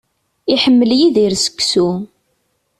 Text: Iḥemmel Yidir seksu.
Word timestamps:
Iḥemmel 0.53 0.91
Yidir 0.99 1.33
seksu. 1.37 1.89